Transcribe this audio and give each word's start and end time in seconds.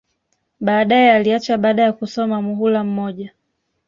Baadae 0.59 1.11
aliacha 1.11 1.57
baada 1.57 1.83
ya 1.83 1.93
kusoma 1.93 2.41
muhula 2.41 2.83
mmoja 2.83 3.33